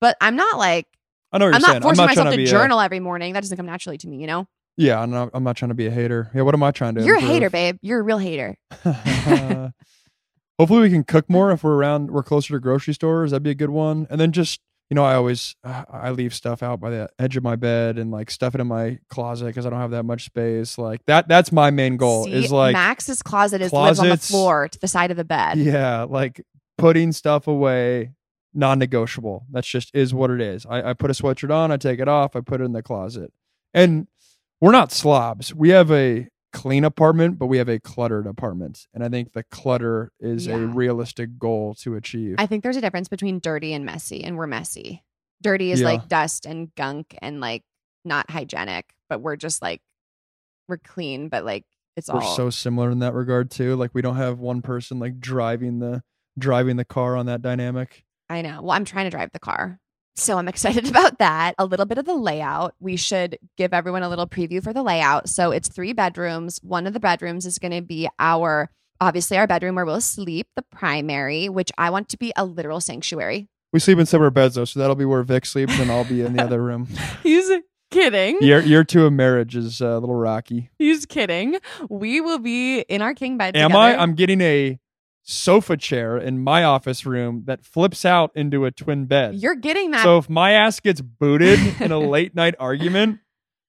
[0.00, 0.86] But I'm not like
[1.32, 1.82] I know I'm you're not saying.
[1.82, 3.32] forcing I'm not myself to to journal every morning.
[3.32, 4.46] That doesn't come naturally to me, you know?
[4.76, 6.30] Yeah, I'm not, I'm not trying to be a hater.
[6.34, 7.02] Yeah, what am I trying to?
[7.02, 7.78] You're a hater, babe.
[7.80, 8.58] You're a real hater.
[10.58, 12.10] Hopefully, we can cook more if we're around.
[12.10, 13.30] We're closer to grocery stores.
[13.30, 14.06] That'd be a good one.
[14.10, 17.36] And then just you know, I always uh, I leave stuff out by the edge
[17.36, 20.04] of my bed and like stuff it in my closet because I don't have that
[20.04, 20.78] much space.
[20.78, 21.28] Like that.
[21.28, 22.24] That's my main goal.
[22.24, 25.24] See, is like Max's closet is lives on the floor to the side of the
[25.24, 25.58] bed.
[25.58, 26.40] yeah, like
[26.78, 28.12] putting stuff away.
[28.58, 29.44] Non-negotiable.
[29.50, 30.64] That's just is what it is.
[30.64, 31.70] I, I put a sweatshirt on.
[31.70, 32.34] I take it off.
[32.34, 33.30] I put it in the closet.
[33.74, 34.06] And
[34.62, 35.54] we're not slobs.
[35.54, 38.86] We have a clean apartment, but we have a cluttered apartment.
[38.94, 42.36] And I think the clutter is a realistic goal to achieve.
[42.38, 45.04] I think there's a difference between dirty and messy, and we're messy.
[45.42, 45.88] Dirty is Yeah.
[45.88, 47.62] like dust and gunk and like
[48.06, 49.82] not hygienic, but we're just like
[50.66, 51.64] we're clean, but like
[51.94, 53.76] it's we're all so similar in that regard too.
[53.76, 56.02] Like we don't have one person like driving the
[56.38, 58.04] driving the car on that dynamic.
[58.30, 58.62] I know.
[58.62, 59.78] Well, I'm trying to drive the car.
[60.16, 61.54] So I'm excited about that.
[61.58, 62.74] A little bit of the layout.
[62.80, 65.28] We should give everyone a little preview for the layout.
[65.28, 66.58] So it's three bedrooms.
[66.62, 70.48] One of the bedrooms is going to be our obviously our bedroom where we'll sleep,
[70.56, 73.48] the primary, which I want to be a literal sanctuary.
[73.72, 76.22] We sleep in separate beds though, so that'll be where Vic sleeps, and I'll be
[76.22, 76.88] in the other room.
[77.22, 77.50] He's
[77.90, 78.38] kidding.
[78.40, 80.70] Year year two of marriage is uh, a little rocky.
[80.78, 81.58] He's kidding.
[81.90, 83.82] We will be in our king bed Am together.
[83.82, 83.96] I?
[83.96, 84.78] I'm getting a
[85.26, 89.34] sofa chair in my office room that flips out into a twin bed.
[89.34, 90.04] You're getting that.
[90.04, 93.18] so if my ass gets booted in a late night argument,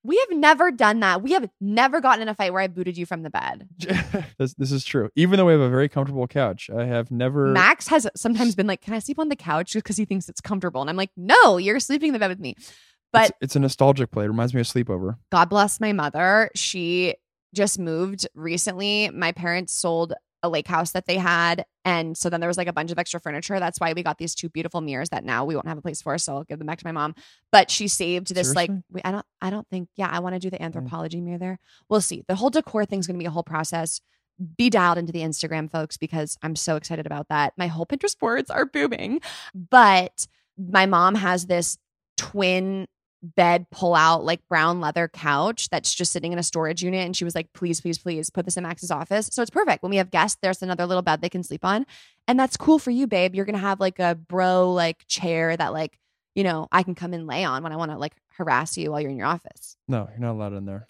[0.04, 1.22] we have never done that.
[1.22, 3.68] We have never gotten in a fight where I booted you from the bed.
[4.38, 5.10] this, this is true.
[5.16, 7.48] Even though we have a very comfortable couch, I have never.
[7.48, 10.30] Max has sometimes been like, "Can I sleep on the couch?" just because he thinks
[10.30, 12.56] it's comfortable, and I'm like, "No, you're sleeping in the bed with me."
[13.12, 14.26] But it's, it's a nostalgic play.
[14.26, 15.18] It reminds me of sleepover.
[15.32, 16.52] God bless my mother.
[16.56, 17.16] She
[17.56, 19.10] just moved recently.
[19.10, 20.14] My parents sold
[20.44, 21.66] a lake house that they had.
[21.84, 23.60] And so then there was like a bunch of extra furniture.
[23.60, 26.02] That's why we got these two beautiful mirrors that now we won't have a place
[26.02, 26.18] for.
[26.18, 27.16] So I'll give them back to my mom.
[27.52, 30.40] But she saved this like we- I don't I don't think yeah, I want to
[30.40, 30.72] do the mm.
[30.72, 31.60] Anthropologie mirror there.
[31.90, 32.24] We'll see.
[32.28, 34.02] The whole decor thing's gonna be a whole process.
[34.58, 37.54] Be dialed into the Instagram, folks, because I'm so excited about that.
[37.58, 39.22] My whole Pinterest boards are booming.
[39.56, 41.78] But my mom has this
[42.18, 42.88] twin
[43.24, 47.18] bed pull out like brown leather couch that's just sitting in a storage unit and
[47.18, 49.30] she was like please please please put this in max's office.
[49.32, 49.84] So it's perfect.
[49.84, 51.86] When we have guests there's another little bed they can sleep on
[52.28, 53.36] and that's cool for you babe.
[53.36, 55.98] You're gonna have like a bro like chair that like
[56.36, 58.92] you know i can come and lay on when i want to like harass you
[58.92, 59.76] while you're in your office.
[59.88, 60.86] No, you're not allowed in there.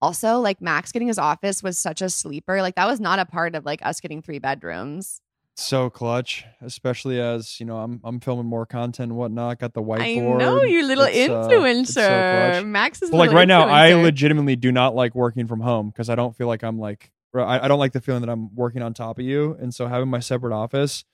[0.00, 2.62] also like max getting his office was such a sleeper.
[2.62, 5.20] Like that was not a part of like us getting three bedrooms
[5.54, 9.58] So clutch, especially as you know, I'm I'm filming more content and whatnot.
[9.58, 10.36] Got the whiteboard.
[10.36, 13.68] i know you little It's, uh, influencer it's so max is But like right now,
[13.68, 17.12] I legitimately do not like working from home because I don't feel like I'm like
[17.34, 19.86] I, I don't like the feeling that I'm working on top of you, and so
[19.86, 21.04] having my separate office,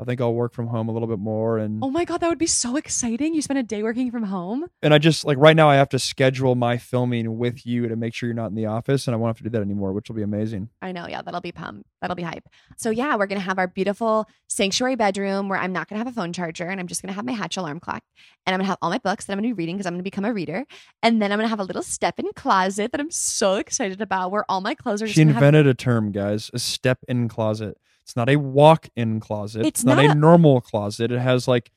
[0.00, 2.28] I think I'll work from home a little bit more, and Oh my god, that
[2.28, 3.34] would be so exciting!
[3.34, 4.66] You spend a day working from home.
[4.80, 7.96] and I just like right now I have to schedule my filming with you to
[7.96, 9.92] make sure you're not in the office, and I won't have to do that anymore,
[9.92, 10.68] which will be amazing.
[10.80, 11.84] I know, yeah, that'll be pump.
[12.00, 12.44] That'll be hype.
[12.76, 16.12] So yeah, we're gonna have our beautiful sanctuary bedroom where I'm not gonna have a
[16.12, 18.04] phone charger and I'm just gonna have my Hatch alarm clock
[18.46, 20.04] and I'm gonna have all my books that I'm gonna be reading because I'm gonna
[20.04, 20.64] become a reader.
[21.02, 24.44] And then I'm gonna have a little step-in closet that I'm so excited about where
[24.48, 27.76] all my clothes are just She gonna have- invented a term, guys, a step-in closet.
[28.08, 29.66] It's not a walk-in closet.
[29.66, 31.12] It's not, not a a- normal closet.
[31.12, 31.70] It has like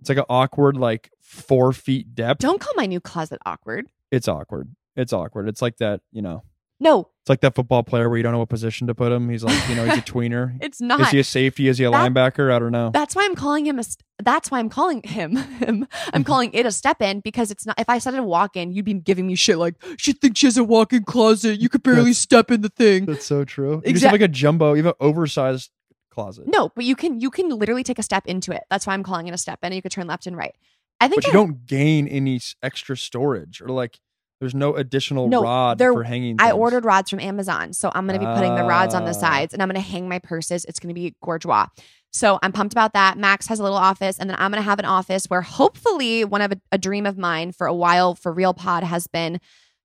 [0.00, 2.40] it's like an awkward like four feet depth.
[2.40, 3.88] Don't call my new closet awkward.
[4.12, 4.72] It's awkward.
[4.94, 5.48] It's awkward.
[5.48, 6.44] It's like that, you know.
[6.82, 9.28] No, It's like that football player where you don't know what position to put him.
[9.28, 10.58] He's like, you know, he's a tweener.
[10.60, 11.00] it's not.
[11.00, 11.68] Is he a safety?
[11.68, 12.52] Is he a That- linebacker?
[12.52, 12.90] I don't know.
[12.92, 13.84] That's why I'm calling him a.
[14.20, 15.38] That's why I'm calling him him.
[15.68, 16.22] I'm mm-hmm.
[16.22, 17.78] calling it a step in because it's not.
[17.78, 20.46] If I said a walk in, you'd be giving me shit like she thinks she
[20.48, 21.60] has a walk in closet.
[21.60, 23.06] You could barely step in the thing.
[23.06, 23.80] That's so true.
[23.86, 25.70] You just have like a jumbo, even oversized
[26.10, 26.46] closet.
[26.48, 28.64] No, but you can you can literally take a step into it.
[28.70, 29.66] That's why I'm calling it a step in.
[29.66, 30.54] And You could turn left and right.
[31.00, 33.98] I think But you don't gain any extra storage or like
[34.42, 36.36] there's no additional No, rod there- for hanging.
[36.40, 39.24] I ordered rods from Amazon, so I'm gonna be putting the rods on the Ah.
[39.24, 40.64] sides, and I'm gonna hang my purses.
[40.64, 41.68] It's gonna be gorgeous.
[42.12, 43.16] So I'm pumped about that.
[43.16, 46.42] Max has a little office, and then I'm gonna have an office where hopefully one
[46.42, 49.38] of a, a dream of mine for a while for Real Pod has been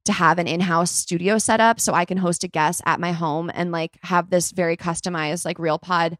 [0.06, 3.12] to have an in-house studio set up so I can host a guest at my
[3.12, 6.18] home and like have this very customized like Real Pod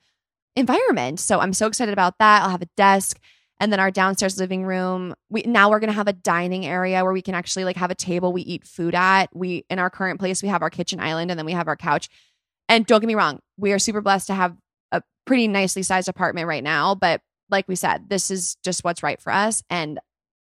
[0.56, 1.20] environment.
[1.20, 2.44] So I'm so excited about that.
[2.44, 3.20] I'll have a desk.
[3.60, 5.16] And then our downstairs living room.
[5.30, 7.96] We now we're gonna have a dining area where we can actually like have a
[7.96, 9.30] table we eat food at.
[9.34, 11.76] We in our current place we have our kitchen island and then we have our
[11.76, 12.10] couch.
[12.70, 14.56] And don't get me wrong, we are super blessed to have
[14.92, 16.96] a pretty nicely sized apartment right now.
[16.96, 19.64] But like we said, this is just what's right for us.
[19.70, 20.00] And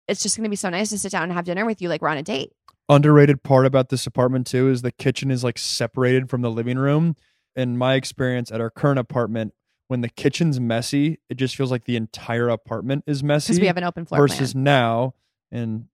[0.07, 2.01] it's just gonna be so nice to sit down and have dinner with you like
[2.01, 2.53] we're on a date.
[2.88, 6.78] Underrated part about this apartment too is the kitchen is like separated from the living
[6.78, 7.16] room.
[7.53, 9.53] In my experience at our current apartment,
[9.91, 13.51] when the kitchen's messy, it just feels like the entire apartment is messy.
[13.51, 14.63] Because we have an open floor versus plan.
[14.63, 15.15] now,
[15.51, 15.87] and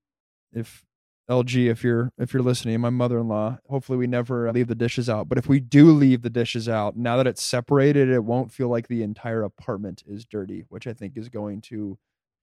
[0.52, 0.86] if
[1.28, 5.28] LG, if you're if you're listening, my mother-in-law, hopefully we never leave the dishes out.
[5.28, 8.68] But if we do leave the dishes out, now that it's separated, it won't feel
[8.68, 11.98] like the entire apartment is dirty, which I think is going to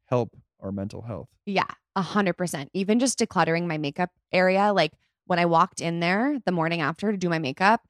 [0.08, 1.30] help our mental health.
[1.46, 2.70] Yeah, a hundred percent.
[2.74, 4.92] Even just decluttering my makeup area, like
[5.26, 7.88] when I walked in there the morning after to do my makeup,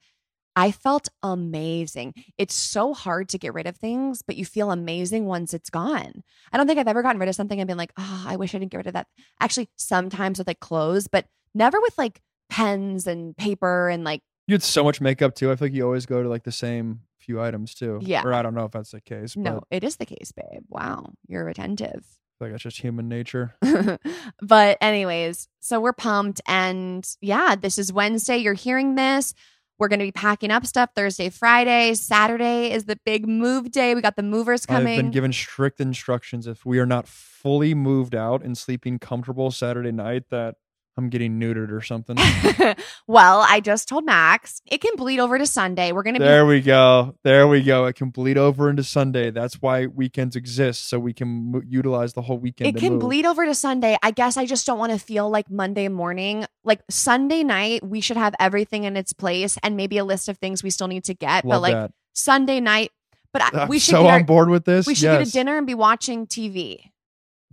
[0.56, 2.14] I felt amazing.
[2.38, 6.24] It's so hard to get rid of things, but you feel amazing once it's gone.
[6.50, 8.54] I don't think I've ever gotten rid of something and been like, oh, I wish
[8.54, 9.06] I didn't get rid of that.
[9.38, 14.54] Actually, sometimes with like clothes, but never with like pens and paper and like, You
[14.54, 15.52] had so much makeup too.
[15.52, 17.98] I feel like you always go to like the same few items too.
[18.00, 18.22] Yeah.
[18.24, 19.34] Or I don't know if that's the case.
[19.34, 20.62] But no, it is the case, babe.
[20.70, 22.06] Wow, you're attentive.
[22.40, 23.56] Like it's just human nature.
[24.42, 28.36] but anyways, so we're pumped and yeah, this is Wednesday.
[28.38, 29.34] You're hearing this.
[29.78, 31.94] We're going to be packing up stuff Thursday, Friday.
[31.94, 33.94] Saturday is the big move day.
[33.94, 34.98] We got the movers coming.
[34.98, 39.50] I've been given strict instructions if we are not fully moved out and sleeping comfortable
[39.50, 40.56] Saturday night that
[40.98, 42.16] I'm getting neutered or something.
[43.06, 45.92] well, I just told Max it can bleed over to Sunday.
[45.92, 47.14] We're going to be there we go.
[47.22, 47.84] There we go.
[47.84, 49.30] It can bleed over into Sunday.
[49.30, 52.74] That's why weekends exist so we can mo- utilize the whole weekend.
[52.74, 53.00] it can move.
[53.00, 53.98] bleed over to Sunday.
[54.02, 56.46] I guess I just don't want to feel like Monday morning.
[56.64, 60.38] Like Sunday night, we should have everything in its place and maybe a list of
[60.38, 61.44] things we still need to get.
[61.44, 61.92] but like that.
[62.14, 62.90] Sunday night,
[63.34, 64.86] but I, we should so get our- on board with this.
[64.86, 65.18] we should yes.
[65.18, 66.78] get a dinner and be watching TV.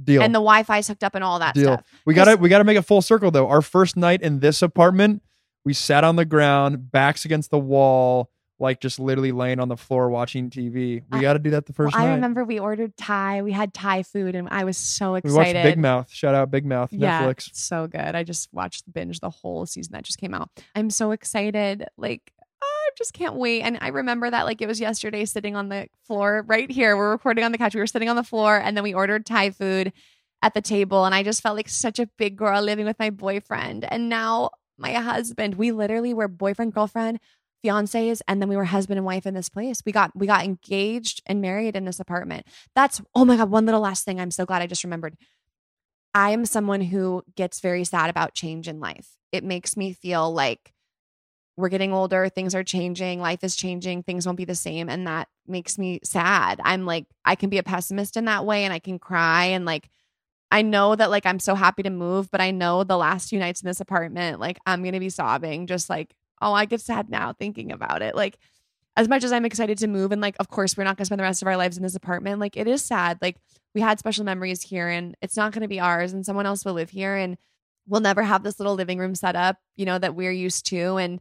[0.01, 0.21] Deal.
[0.21, 1.73] and the Wi-Fi's hooked up and all that Deal.
[1.73, 1.83] stuff.
[2.05, 3.47] We gotta we gotta make it full circle though.
[3.47, 5.21] Our first night in this apartment,
[5.65, 8.29] we sat on the ground, backs against the wall,
[8.59, 10.73] like just literally laying on the floor watching TV.
[10.73, 13.41] We I- got to do that the Well, first I remember we ordered Thai.
[13.43, 15.35] We had Thai food, and I was so we excited.
[15.55, 16.11] watched Big Mouth.
[16.11, 16.89] Shout out Big Mouth.
[16.91, 17.49] Yeah, Netflix.
[17.53, 18.15] so good.
[18.15, 20.49] I just watched binge the whole season that just came out.
[20.75, 21.85] I'm so excited.
[21.97, 22.32] Like
[22.97, 23.61] just can't wait.
[23.61, 26.95] And I remember that like it was yesterday, sitting on the floor right here.
[26.97, 27.75] We're recording on the couch.
[27.75, 29.93] We were sitting on the floor, and then we ordered Thai food
[30.41, 33.09] at the table, and I just felt like such a big girl living with my
[33.09, 33.85] boyfriend.
[33.85, 35.55] And now my husband.
[35.55, 37.19] We literally were boyfriend, girlfriend,
[37.65, 39.81] fiancés, and then we were husband and wife in this place.
[39.85, 42.45] We got we got engaged and married in this apartment.
[42.75, 44.19] That's oh my god, one little last thing.
[44.19, 45.15] I'm so glad I just remembered.
[46.13, 49.17] I am someone who gets very sad about change in life.
[49.31, 50.73] It makes me feel like
[51.55, 54.89] we're getting older, things are changing, life is changing, things won't be the same.
[54.89, 56.59] And that makes me sad.
[56.63, 59.45] I'm like, I can be a pessimist in that way and I can cry.
[59.45, 59.89] And like,
[60.51, 63.39] I know that like I'm so happy to move, but I know the last few
[63.39, 66.81] nights in this apartment, like I'm going to be sobbing, just like, oh, I get
[66.81, 68.15] sad now thinking about it.
[68.15, 68.37] Like,
[68.95, 71.05] as much as I'm excited to move, and like, of course, we're not going to
[71.05, 73.17] spend the rest of our lives in this apartment, like, it is sad.
[73.21, 73.37] Like,
[73.73, 76.63] we had special memories here and it's not going to be ours, and someone else
[76.63, 77.15] will live here.
[77.15, 77.37] And
[77.87, 80.97] we'll never have this little living room set up, you know, that we're used to.
[80.97, 81.19] And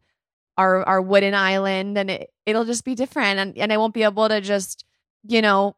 [0.59, 4.03] our our wooden island and it, it'll just be different and, and I won't be
[4.03, 4.85] able to just,
[5.25, 5.77] you know,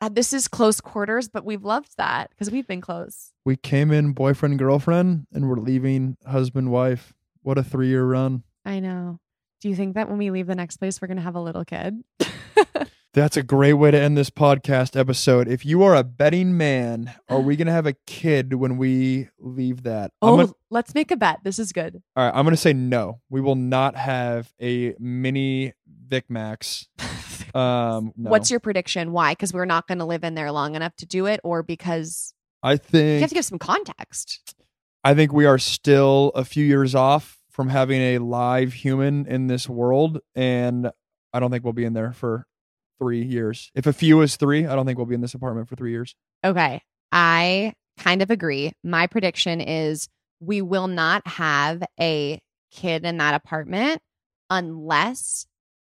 [0.00, 3.32] uh, this is close quarters, but we've loved that because we've been close.
[3.44, 7.14] We came in boyfriend girlfriend, and we're leaving husband wife.
[7.42, 8.42] What a three year run.
[8.64, 9.20] I know.
[9.66, 11.40] Do you think that when we leave the next place, we're going to have a
[11.40, 12.04] little kid?
[13.14, 15.48] That's a great way to end this podcast episode.
[15.48, 19.82] If you are a betting man, are we gonna have a kid when we leave
[19.82, 20.12] that?
[20.22, 21.40] Oh, gonna- let's make a bet.
[21.42, 22.00] This is good.
[22.14, 23.20] all right, I'm gonna say no.
[23.28, 25.72] We will not have a mini
[26.06, 26.86] Vic Max.
[27.54, 28.30] Um, no.
[28.30, 29.12] What's your prediction?
[29.12, 29.32] Why?
[29.32, 32.34] Because we're not going to live in there long enough to do it, or because
[32.62, 34.54] I think you have to give some context.
[35.02, 39.46] I think we are still a few years off from having a live human in
[39.46, 40.90] this world, and
[41.32, 42.46] I don't think we'll be in there for
[42.98, 43.70] three years.
[43.74, 45.90] If a few is three, I don't think we'll be in this apartment for three
[45.90, 46.14] years.
[46.44, 46.82] Okay.
[47.12, 48.72] I kind of agree.
[48.84, 50.06] My prediction is
[50.38, 52.38] we will not have a
[52.70, 54.02] kid in that apartment
[54.50, 55.46] unless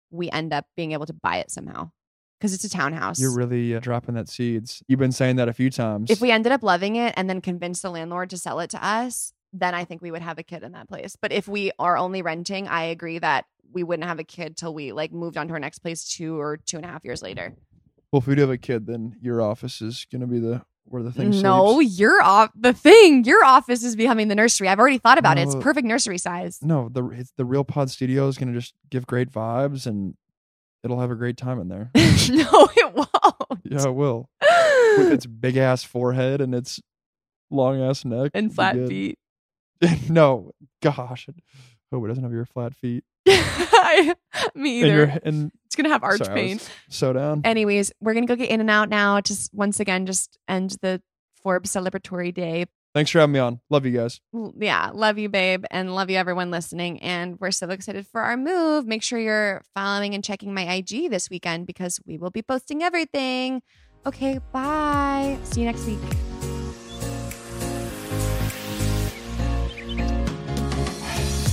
[0.10, 1.92] we end up being able to buy it somehow
[2.40, 3.20] because it's a townhouse.
[3.20, 4.82] You're really uh, dropping that seeds.
[4.88, 6.10] You've been saying that a few times.
[6.10, 8.86] if we ended up loving it and then convinced the landlord to sell it to
[8.86, 11.16] us, then I think we would have a kid in that place.
[11.20, 14.74] But if we are only renting, I agree that we wouldn't have a kid till
[14.74, 17.22] we like moved on to our next place two or two and a half years
[17.22, 17.54] later.
[18.12, 20.62] Well, if we do have a kid, then your office is going to be the
[20.86, 22.00] where the thing No, sleeps.
[22.00, 23.26] your off the thing.
[23.26, 24.70] Your office is becoming the nursery.
[24.70, 25.42] I've already thought about it.
[25.42, 26.60] It's perfect nursery size.
[26.62, 30.16] No, the it's the Real Pod Studio is going to just give great vibes, and
[30.86, 31.92] it'll have a great time in there.
[31.96, 33.10] no, it won't.
[33.66, 34.30] yeah, it will.
[34.98, 36.80] With its big ass forehead and its
[37.52, 39.20] long ass neck and flat feet.
[40.10, 40.52] no,
[40.82, 41.28] gosh.
[41.92, 43.04] Hope it doesn't have your flat feet.
[43.28, 44.16] Me And
[44.66, 44.88] either.
[44.88, 46.60] your and it's gonna have arch sorry, pain.
[46.90, 47.42] So down.
[47.44, 49.22] Anyways, we're gonna go get in and out now.
[49.22, 51.02] Just once again, just end the
[51.42, 52.66] Forbes celebratory day.
[52.94, 53.60] Thanks for having me on.
[53.70, 54.20] Love you guys.
[54.58, 57.00] Yeah, love you, babe, and love you, everyone listening.
[57.04, 58.88] And we're so excited for our move.
[58.88, 62.82] Make sure you're following and checking my IG this weekend because we will be posting
[62.82, 63.62] everything.
[64.06, 65.38] Okay, bye.
[65.44, 66.00] See you next week.